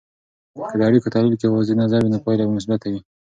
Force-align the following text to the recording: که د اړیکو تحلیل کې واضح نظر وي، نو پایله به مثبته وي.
که 0.69 0.75
د 0.79 0.81
اړیکو 0.89 1.11
تحلیل 1.13 1.35
کې 1.39 1.47
واضح 1.53 1.73
نظر 1.83 1.99
وي، 2.01 2.09
نو 2.13 2.19
پایله 2.25 2.43
به 2.47 2.53
مثبته 2.57 2.87
وي. 2.91 2.99